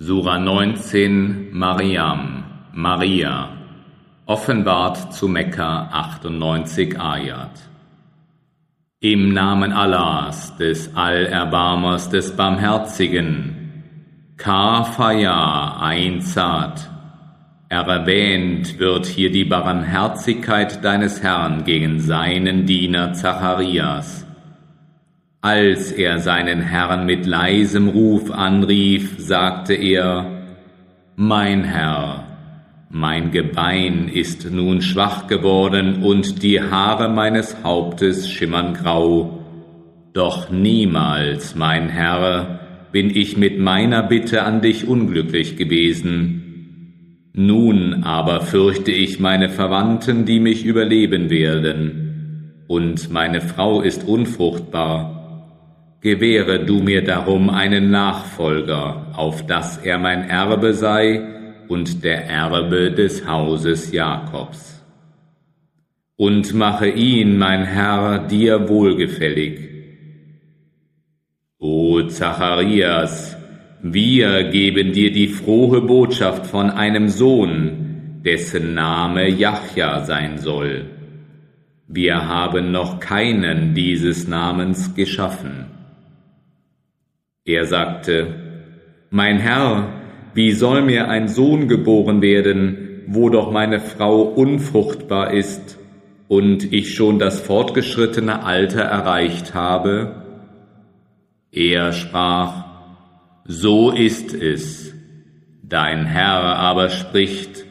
[0.00, 3.48] Sura 19 Mariam Maria.
[4.26, 7.50] Offenbart zu Mekka 98 Ayat.
[9.00, 13.82] Im Namen Allahs, des Allerbarmers, des Barmherzigen,
[14.36, 16.88] Kafaya ein Zad,
[17.68, 24.27] erwähnt wird hier die Barmherzigkeit deines Herrn gegen seinen Diener Zacharias,
[25.40, 30.42] als er seinen Herrn mit leisem Ruf anrief, sagte er,
[31.14, 32.24] Mein Herr,
[32.90, 39.44] mein Gebein ist nun schwach geworden und die Haare meines Hauptes schimmern grau.
[40.12, 42.60] Doch niemals, mein Herr,
[42.90, 47.30] bin ich mit meiner Bitte an dich unglücklich gewesen.
[47.32, 55.17] Nun aber fürchte ich meine Verwandten, die mich überleben werden, und meine Frau ist unfruchtbar
[56.00, 61.22] gewähre du mir darum einen Nachfolger, auf dass er mein Erbe sei
[61.68, 64.84] und der Erbe des Hauses Jakobs.
[66.16, 69.68] Und mache ihn, mein Herr, dir wohlgefällig.
[71.58, 73.36] O Zacharias,
[73.82, 80.86] wir geben dir die frohe Botschaft von einem Sohn, dessen Name Jachja sein soll.
[81.86, 85.77] Wir haben noch keinen dieses Namens geschaffen.
[87.48, 88.26] Er sagte,
[89.08, 89.88] Mein Herr,
[90.34, 95.78] wie soll mir ein Sohn geboren werden, wo doch meine Frau unfruchtbar ist
[96.28, 100.26] und ich schon das fortgeschrittene Alter erreicht habe?
[101.50, 102.64] Er sprach,
[103.46, 104.92] So ist es.
[105.62, 107.64] Dein Herr aber spricht,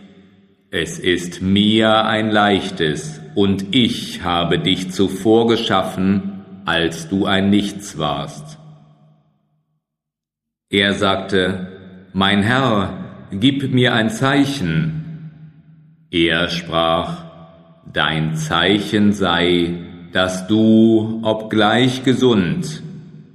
[0.72, 8.00] es ist mir ein leichtes, und ich habe dich zuvor geschaffen, als du ein Nichts
[8.00, 8.58] warst.
[10.70, 11.68] Er sagte,
[12.12, 12.94] Mein Herr,
[13.32, 15.32] gib mir ein Zeichen.
[16.12, 17.24] Er sprach,
[17.94, 19.76] Dein Zeichen sei,
[20.12, 22.84] dass du, obgleich gesund,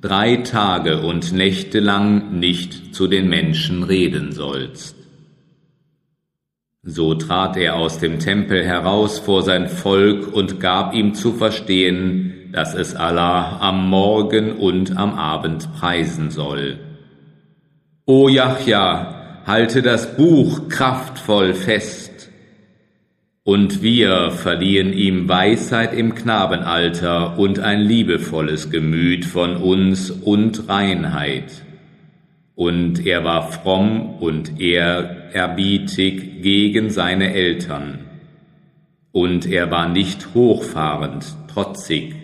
[0.03, 4.97] drei Tage und Nächte lang nicht zu den Menschen reden sollst.
[6.83, 12.51] So trat er aus dem Tempel heraus vor sein Volk und gab ihm zu verstehen,
[12.53, 16.92] dass es Allah am Morgen und am Abend preisen soll.
[18.05, 22.31] O Jachja, halte das Buch kraftvoll fest.
[23.45, 31.63] Und wir verliehen ihm Weisheit im Knabenalter und ein liebevolles Gemüt von uns und Reinheit.
[32.57, 38.01] Und er war fromm und ehrerbietig gegen seine Eltern.
[39.13, 42.22] Und er war nicht hochfahrend, trotzig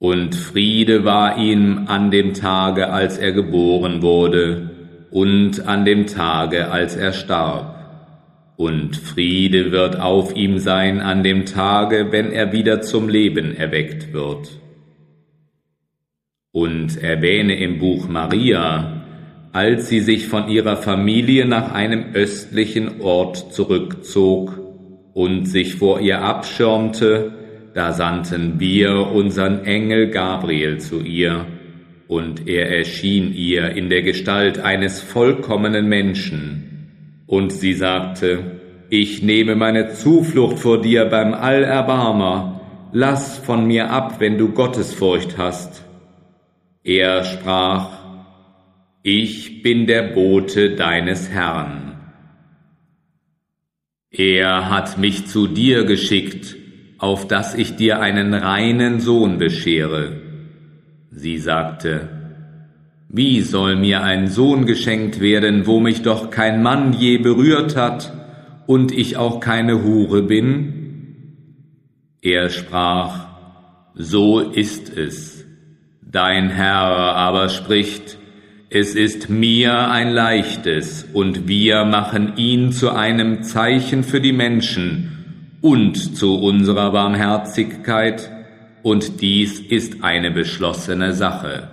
[0.00, 4.70] und Friede war ihm an dem Tage, als er geboren wurde,
[5.10, 7.76] und an dem Tage, als er starb.
[8.56, 14.14] Und Friede wird auf ihm sein an dem Tage, wenn er wieder zum Leben erweckt
[14.14, 14.48] wird.
[16.50, 19.02] Und erwähne im Buch Maria,
[19.52, 24.58] als sie sich von ihrer Familie nach einem östlichen Ort zurückzog
[25.12, 27.32] und sich vor ihr abschirmte,
[27.74, 31.46] da sandten wir unseren Engel Gabriel zu ihr,
[32.08, 37.22] und er erschien ihr in der Gestalt eines vollkommenen Menschen.
[37.26, 42.60] Und sie sagte, ich nehme meine Zuflucht vor dir beim Allerbarmer,
[42.92, 45.84] lass von mir ab, wenn du Gottesfurcht hast.
[46.82, 48.00] Er sprach,
[49.04, 51.96] ich bin der Bote deines Herrn.
[54.10, 56.56] Er hat mich zu dir geschickt,
[57.00, 60.20] auf dass ich dir einen reinen Sohn beschere.
[61.10, 62.08] Sie sagte,
[63.08, 68.12] Wie soll mir ein Sohn geschenkt werden, wo mich doch kein Mann je berührt hat
[68.66, 70.74] und ich auch keine Hure bin?
[72.20, 73.26] Er sprach,
[73.94, 75.46] So ist es.
[76.02, 78.18] Dein Herr aber spricht,
[78.68, 85.19] es ist mir ein leichtes, und wir machen ihn zu einem Zeichen für die Menschen,
[85.60, 88.30] und zu unserer Barmherzigkeit,
[88.82, 91.68] und dies ist eine beschlossene Sache.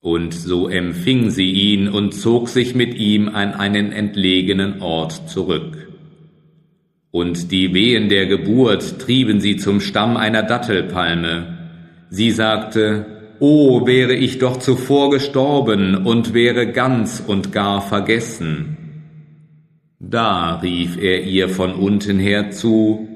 [0.00, 5.88] Und so empfing sie ihn und zog sich mit ihm an einen entlegenen Ort zurück.
[7.10, 11.56] Und die Wehen der Geburt trieben sie zum Stamm einer Dattelpalme.
[12.10, 13.06] Sie sagte,
[13.38, 18.83] O wäre ich doch zuvor gestorben und wäre ganz und gar vergessen.
[19.98, 23.08] Da rief er ihr von unten her zu,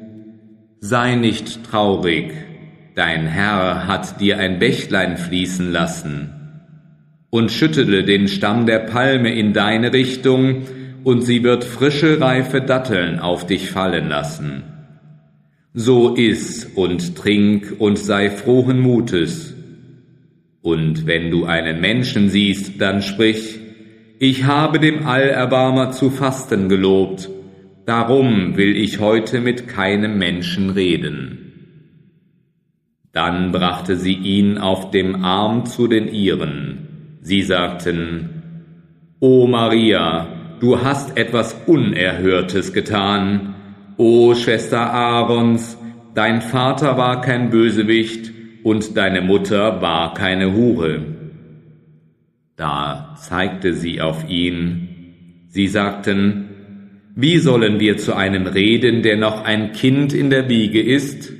[0.81, 2.33] Sei nicht traurig,
[2.95, 6.35] dein Herr hat dir ein Bächlein fließen lassen.
[7.31, 10.63] und schüttele den Stamm der Palme in deine Richtung,
[11.05, 14.65] und sie wird frische, reife Datteln auf dich fallen lassen.
[15.73, 19.55] So iss und trink und sei frohen Mutes.
[20.61, 23.61] Und wenn du einen Menschen siehst, dann sprich,
[24.19, 27.31] ich habe dem Allerbarmer zu fasten gelobt,
[27.87, 31.39] darum will ich heute mit keinem Menschen reden.
[33.13, 37.19] Dann brachte sie ihn auf dem Arm zu den ihren.
[37.21, 38.31] Sie sagten,
[39.21, 40.27] O Maria,
[40.61, 43.55] du hast etwas Unerhörtes getan.
[43.97, 45.79] O Schwester Aarons,
[46.15, 48.33] dein Vater war kein Bösewicht
[48.65, 51.18] und deine Mutter war keine Hure.
[52.59, 55.45] Da zeigte sie auf ihn.
[55.47, 56.49] Sie sagten,
[57.15, 61.33] wie sollen wir zu einem reden, der noch ein Kind in der Wiege ist?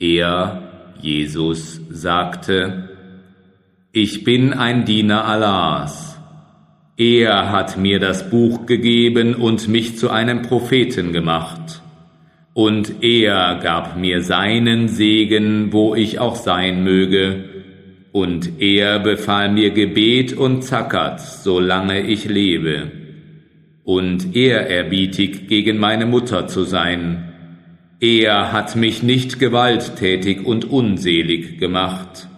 [0.00, 2.88] Er, Jesus, sagte,
[3.92, 6.18] Ich bin ein Diener Allahs.
[6.96, 11.82] Er hat mir das Buch gegeben und mich zu einem Propheten gemacht.
[12.54, 17.55] Und er gab mir seinen Segen, wo ich auch sein möge.
[18.16, 22.90] Und er befahl mir Gebet und Zackert, solange ich lebe.
[23.84, 27.26] Und ehrerbietig gegen meine Mutter zu sein
[28.00, 32.28] er hat mich nicht gewalttätig und unselig gemacht.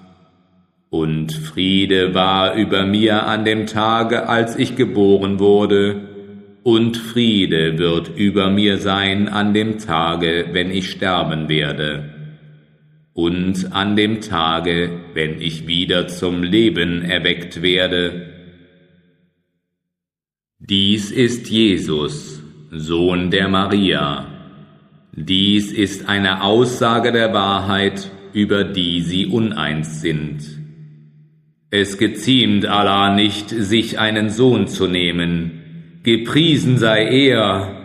[0.88, 6.02] Und Friede war über mir an dem Tage, als ich geboren wurde,
[6.62, 12.10] und Friede wird über mir sein an dem Tage, wenn ich sterben werde,
[13.18, 18.32] und an dem Tage, wenn ich wieder zum Leben erweckt werde.
[20.60, 24.28] Dies ist Jesus, Sohn der Maria,
[25.16, 30.44] dies ist eine Aussage der Wahrheit, über die sie uneins sind.
[31.70, 35.98] Es geziemt Allah nicht, sich einen Sohn zu nehmen.
[36.04, 37.77] Gepriesen sei er.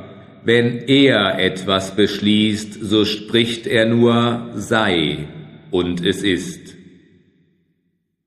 [0.45, 5.27] Wenn er etwas beschließt, so spricht er nur sei,
[5.71, 6.75] und es ist.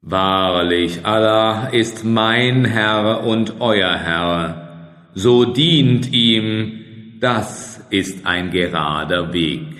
[0.01, 5.11] Wahrlich, Allah ist mein Herr und euer Herr.
[5.15, 9.77] So dient ihm, das ist ein gerader Weg.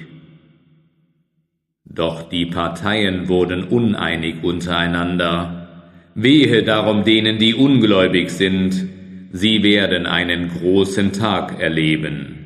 [1.85, 5.69] Doch die Parteien wurden uneinig untereinander.
[6.15, 8.96] Wehe darum denen, die ungläubig sind,
[9.33, 12.37] sie werden einen großen Tag erleben.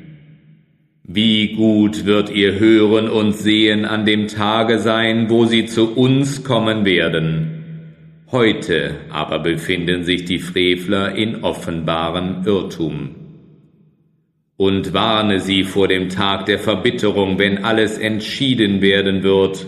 [1.03, 6.43] Wie gut wird ihr hören und sehen an dem Tage sein, wo sie zu uns
[6.43, 7.51] kommen werden.
[8.31, 13.15] Heute aber befinden sich die Frevler in offenbarem Irrtum
[14.61, 19.65] und warne sie vor dem Tag der Verbitterung, wenn alles entschieden werden wird,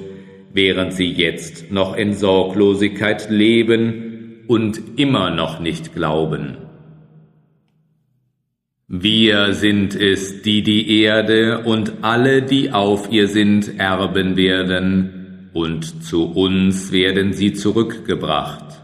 [0.53, 6.57] während sie jetzt noch in Sorglosigkeit leben und immer noch nicht glauben.
[8.95, 16.03] Wir sind es, die die Erde und alle, die auf ihr sind, erben werden, und
[16.03, 18.83] zu uns werden sie zurückgebracht.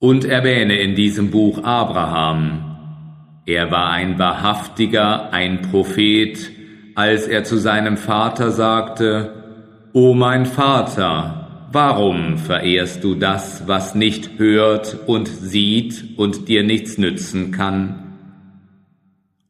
[0.00, 6.50] Und erwähne in diesem Buch Abraham, er war ein wahrhaftiger, ein Prophet,
[6.94, 9.32] als er zu seinem Vater sagte,
[9.94, 11.43] O mein Vater,
[11.74, 18.00] warum verehrst du das, was nicht hört und sieht und dir nichts nützen kann?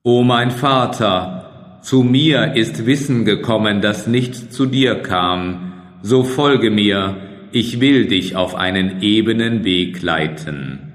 [0.02, 6.70] O mein Vater, zu mir ist Wissen gekommen, das nicht zu dir kam, so folge
[6.70, 7.16] mir,
[7.52, 10.94] ich will dich auf einen ebenen Weg leiten.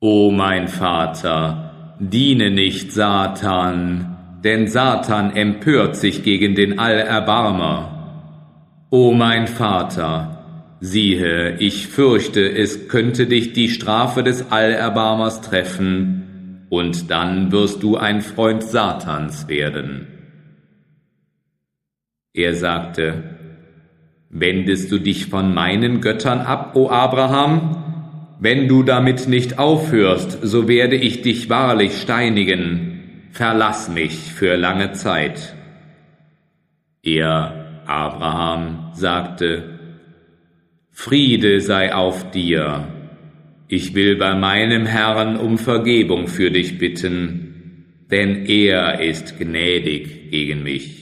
[0.00, 7.97] O mein Vater, diene nicht Satan, denn Satan empört sich gegen den Allerbarmer.
[8.90, 17.10] O mein Vater, siehe, ich fürchte, es könnte dich die Strafe des Allerbarmers treffen, und
[17.10, 20.06] dann wirst du ein Freund Satans werden.
[22.34, 23.38] Er sagte,
[24.30, 28.36] Wendest du dich von meinen Göttern ab, o Abraham?
[28.40, 33.28] Wenn du damit nicht aufhörst, so werde ich dich wahrlich steinigen.
[33.32, 35.54] Verlass mich für lange Zeit.
[37.02, 37.57] Er,
[37.88, 39.78] Abraham, sagte,
[40.90, 42.86] Friede sei auf dir.
[43.68, 50.62] Ich will bei meinem Herrn um Vergebung für dich bitten, denn er ist gnädig gegen
[50.62, 50.98] mich.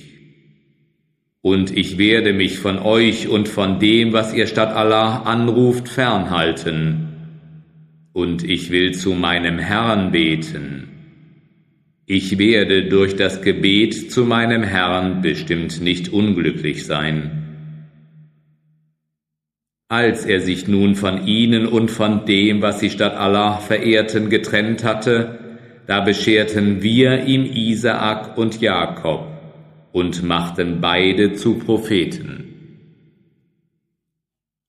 [1.43, 7.07] Und ich werde mich von euch und von dem, was ihr statt Allah anruft, fernhalten
[8.17, 10.96] und ich will zu meinem Herrn beten.
[12.09, 17.43] Ich werde durch das Gebet zu meinem Herrn bestimmt nicht unglücklich sein.
[19.89, 24.85] Als er sich nun von ihnen und von dem, was sie statt Allah verehrten, getrennt
[24.85, 25.41] hatte,
[25.89, 29.27] da bescherten wir ihm Isaak und Jakob
[29.91, 32.45] und machten beide zu Propheten.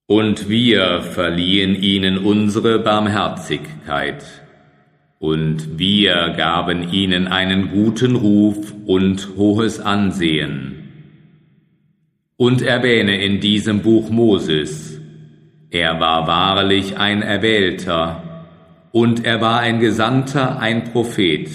[0.06, 4.24] Und wir verliehen ihnen unsere Barmherzigkeit,
[5.18, 10.74] und wir gaben ihnen einen guten Ruf und hohes Ansehen.
[12.36, 15.00] Und erwähne in diesem Buch Moses,
[15.70, 18.24] er war wahrlich ein Erwählter,
[18.92, 21.50] und er war ein Gesandter, ein Prophet.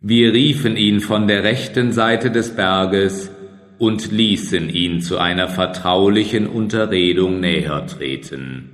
[0.00, 3.30] Wir riefen ihn von der rechten Seite des Berges
[3.78, 8.71] und ließen ihn zu einer vertraulichen Unterredung näher treten.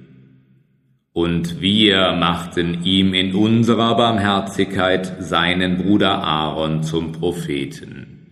[1.19, 8.29] Und wir machten ihm in unserer Barmherzigkeit seinen Bruder Aaron zum Propheten.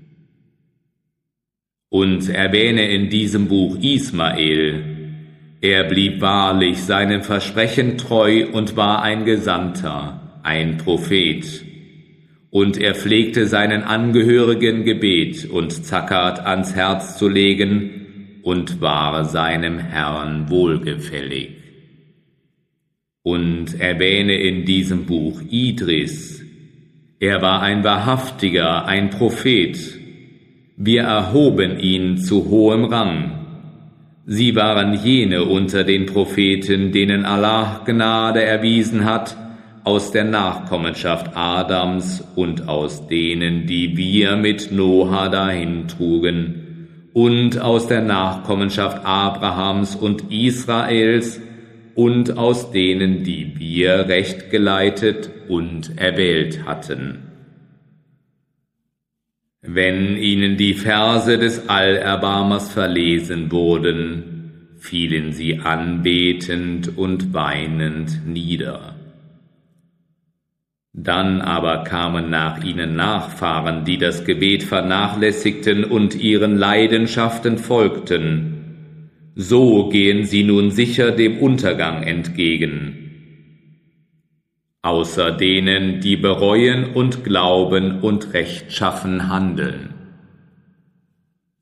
[1.88, 4.84] Und erwähne in diesem Buch Ismael,
[5.60, 11.64] er blieb wahrlich seinem Versprechen treu und war ein Gesandter, ein Prophet.
[12.50, 19.80] Und er pflegte seinen Angehörigen Gebet und Zackert ans Herz zu legen und war seinem
[19.80, 21.55] Herrn wohlgefällig.
[23.26, 26.44] Und erwähne in diesem Buch Idris.
[27.18, 29.76] Er war ein wahrhaftiger, ein Prophet.
[30.76, 33.36] Wir erhoben ihn zu hohem Rang
[34.28, 39.36] Sie waren jene unter den Propheten, denen Allah Gnade erwiesen hat,
[39.84, 47.86] aus der Nachkommenschaft Adams und aus denen, die wir mit Noah dahin trugen, und aus
[47.86, 51.40] der Nachkommenschaft Abrahams und Israels
[51.96, 57.22] und aus denen, die wir recht geleitet und erwählt hatten.
[59.62, 68.94] Wenn ihnen die Verse des Allerbarmers verlesen wurden, fielen sie anbetend und weinend nieder.
[70.92, 78.55] Dann aber kamen nach ihnen Nachfahren, die das Gebet vernachlässigten und ihren Leidenschaften folgten.
[79.36, 83.06] So gehen sie nun sicher dem Untergang entgegen
[84.86, 89.94] außer denen, die bereuen und glauben und rechtschaffen handeln.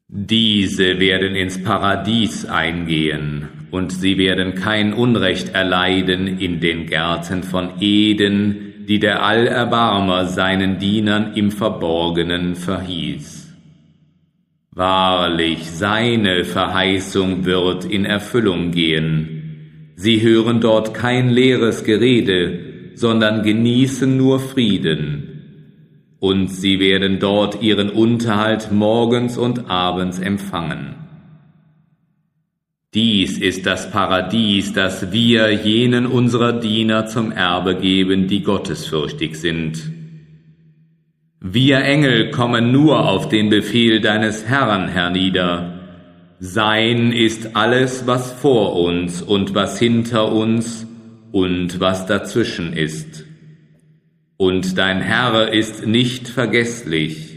[0.08, 7.80] Diese werden ins Paradies eingehen, und sie werden kein Unrecht erleiden in den Gärten von
[7.80, 13.43] Eden, die der Allerbarmer seinen Dienern im Verborgenen verhieß.
[14.76, 19.92] Wahrlich, seine Verheißung wird in Erfüllung gehen.
[19.94, 26.16] Sie hören dort kein leeres Gerede, sondern genießen nur Frieden.
[26.18, 30.96] Und sie werden dort ihren Unterhalt morgens und abends empfangen.
[32.94, 39.93] Dies ist das Paradies, das wir jenen unserer Diener zum Erbe geben, die gottesfürchtig sind.
[41.46, 45.78] Wir Engel kommen nur auf den Befehl deines Herrn hernieder.
[46.40, 50.86] Sein ist alles, was vor uns und was hinter uns
[51.32, 53.26] und was dazwischen ist.
[54.38, 57.36] Und dein Herr ist nicht vergesslich.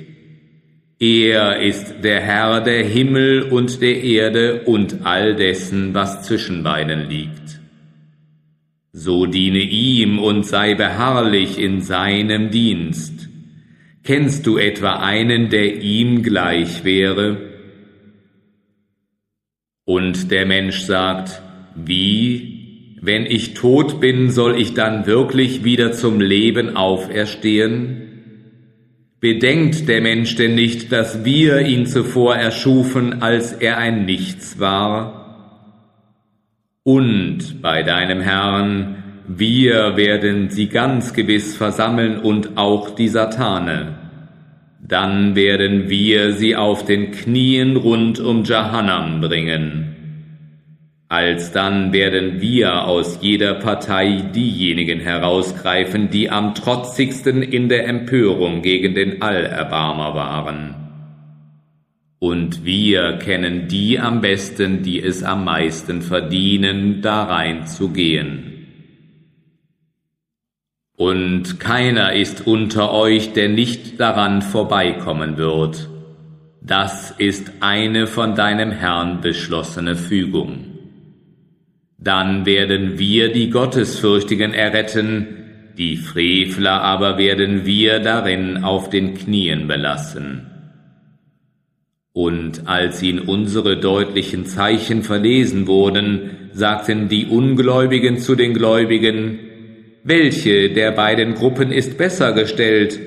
[0.99, 7.09] Er ist der Herr der Himmel und der Erde und all dessen, was zwischen beiden
[7.09, 7.59] liegt.
[8.93, 13.26] So diene ihm und sei beharrlich in seinem Dienst.
[14.07, 17.41] Kennst du etwa einen, der ihm gleich wäre?
[19.83, 21.41] Und der Mensch sagt,
[21.75, 28.23] wie wenn ich tot bin, soll ich dann wirklich wieder zum Leben auferstehen?
[29.19, 35.83] Bedenkt der Mensch denn nicht, dass wir ihn zuvor erschufen, als er ein Nichts war?
[36.83, 38.96] Und bei deinem Herrn,
[39.27, 43.97] wir werden sie ganz gewiss versammeln und auch die Satane.
[44.81, 49.95] Dann werden wir sie auf den Knien rund um Jahannam bringen.
[51.09, 58.95] Alsdann werden wir aus jeder Partei diejenigen herausgreifen, die am trotzigsten in der Empörung gegen
[58.95, 60.75] den Allerbarmer waren.
[62.19, 68.46] Und wir kennen die am besten, die es am meisten verdienen, darein zu gehen.
[70.97, 75.89] Und keiner ist unter euch, der nicht daran vorbeikommen wird.
[76.59, 80.65] Das ist eine von deinem Herrn beschlossene Fügung.
[81.99, 85.27] Dann werden wir die Gottesfürchtigen erretten,
[85.77, 90.47] die Frevler aber werden wir darin auf den Knien belassen.
[92.11, 99.46] Und als ihnen unsere deutlichen Zeichen verlesen wurden, sagten die Ungläubigen zu den Gläubigen,
[100.07, 102.97] welche der beiden Gruppen ist besser gestellt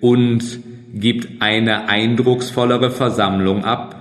[0.00, 0.60] und
[0.94, 4.00] gibt eine eindrucksvollere Versammlung ab?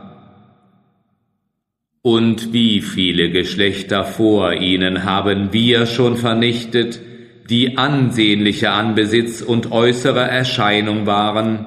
[2.03, 7.01] Und wie viele Geschlechter vor ihnen haben wir schon vernichtet,
[7.49, 11.65] die ansehnlicher an Besitz und äußere Erscheinung waren,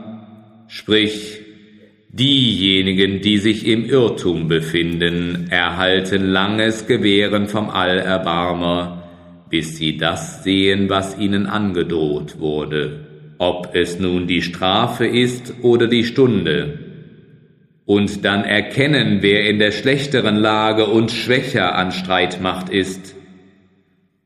[0.69, 1.41] sprich
[2.11, 9.06] diejenigen, die sich im Irrtum befinden, erhalten langes Gewähren vom Allerbarmer,
[9.51, 13.07] bis sie das sehen, was ihnen angedroht wurde,
[13.39, 16.81] ob es nun die Strafe ist oder die Stunde,
[17.85, 23.15] und dann erkennen, wer in der schlechteren Lage und schwächer an Streitmacht ist,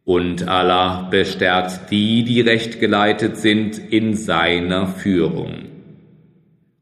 [0.05, 5.67] und Allah bestärkt die, die recht geleitet sind, in seiner Führung.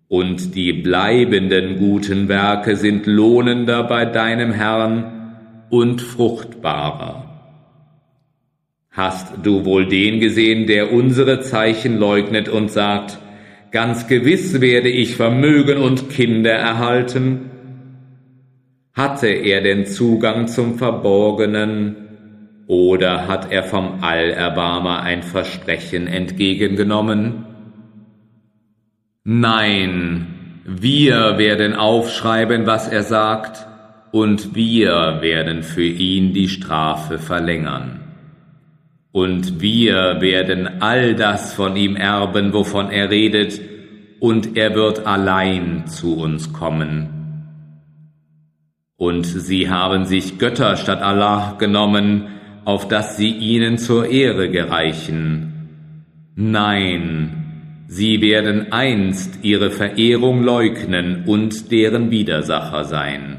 [0.07, 7.28] Und die bleibenden guten Werke sind lohnender bei deinem Herrn und fruchtbarer.
[8.99, 13.19] Hast du wohl den gesehen, der unsere Zeichen leugnet und sagt,
[13.71, 17.49] ganz gewiss werde ich Vermögen und Kinder erhalten?
[18.93, 21.95] Hatte er denn Zugang zum Verborgenen,
[22.67, 27.45] oder hat er vom Allerbarmer ein Versprechen entgegengenommen?
[29.23, 30.27] Nein,
[30.67, 33.65] wir werden aufschreiben, was er sagt,
[34.11, 38.08] und wir werden für ihn die Strafe verlängern.
[39.13, 43.61] Und wir werden all das von ihm erben, wovon er redet,
[44.21, 47.09] und er wird allein zu uns kommen.
[48.97, 52.27] Und sie haben sich Götter statt Allah genommen,
[52.65, 55.49] auf dass sie ihnen zur Ehre gereichen.
[56.35, 63.39] Nein, sie werden einst ihre Verehrung leugnen und deren Widersacher sein.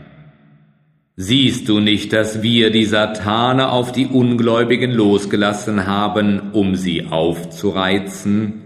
[1.22, 8.62] Siehst du nicht, dass wir die Satane auf die Ungläubigen losgelassen haben, um sie aufzureizen?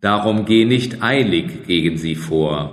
[0.00, 2.72] Darum geh nicht eilig gegen sie vor.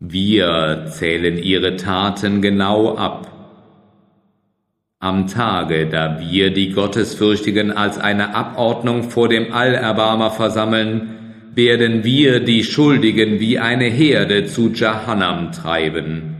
[0.00, 3.26] Wir zählen ihre Taten genau ab
[4.98, 12.40] am Tage, da wir die Gottesfürchtigen als eine Abordnung vor dem Allerbarmer versammeln, werden wir
[12.40, 16.39] die Schuldigen wie eine Herde zu Jahannam treiben.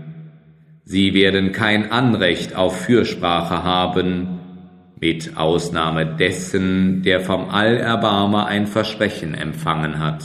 [0.91, 4.41] Sie werden kein Anrecht auf Fürsprache haben,
[5.01, 10.25] mit Ausnahme dessen, der vom Allerbarmer ein Versprechen empfangen hat.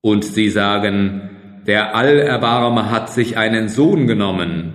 [0.00, 1.28] Und sie sagen,
[1.66, 4.72] der Allerbarmer hat sich einen Sohn genommen,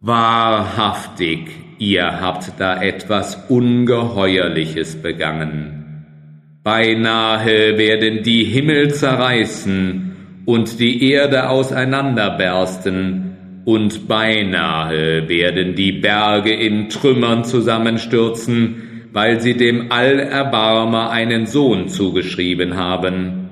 [0.00, 6.04] Wahrhaftig, ihr habt da etwas Ungeheuerliches begangen.
[6.64, 10.11] Beinahe werden die Himmel zerreißen
[10.44, 13.32] und die Erde auseinanderbersten,
[13.64, 22.76] und beinahe werden die Berge in Trümmern zusammenstürzen, weil sie dem Allerbarmer einen Sohn zugeschrieben
[22.76, 23.50] haben.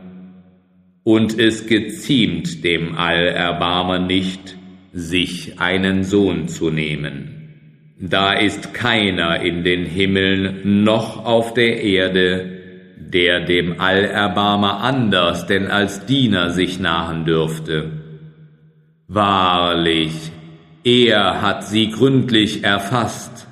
[1.05, 4.57] Und es geziemt dem Allerbarmer nicht,
[4.93, 7.37] sich einen Sohn zu nehmen.
[8.01, 12.60] Da ist keiner in den Himmeln noch auf der Erde,
[13.13, 17.91] der dem Allerbarmer anders denn als Diener sich nahen dürfte.
[19.09, 20.31] Wahrlich,
[20.85, 23.47] er hat sie gründlich erfasst,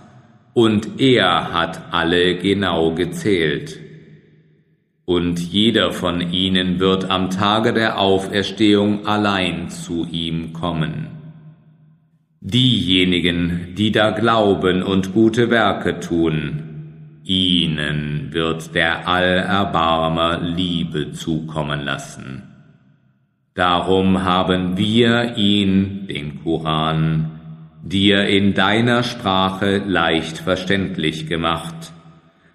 [0.55, 3.79] und er hat alle genau gezählt.
[5.05, 11.07] Und jeder von ihnen wird am Tage der Auferstehung allein zu ihm kommen.
[12.40, 16.67] Diejenigen, die da glauben und gute Werke tun,
[17.29, 22.43] ihnen wird der Allerbarmer Liebe zukommen lassen.
[23.55, 27.31] Darum haben wir ihn, den Koran,
[27.85, 31.93] dir in deiner Sprache leicht verständlich gemacht,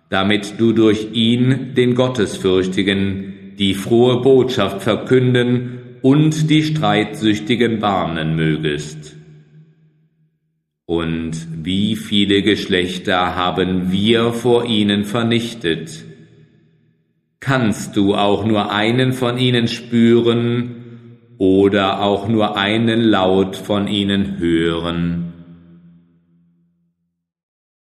[0.10, 9.16] damit du durch ihn den Gottesfürchtigen die frohe Botschaft verkünden und die Streitsüchtigen warnen mögest.
[10.86, 16.04] Und wie viele Geschlechter haben wir vor ihnen vernichtet?
[17.40, 20.76] Kannst du auch nur einen von ihnen spüren
[21.38, 25.23] oder auch nur einen Laut von ihnen hören?